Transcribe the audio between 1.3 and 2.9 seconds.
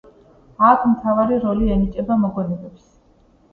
როლი ენიჭება მოგონებებს.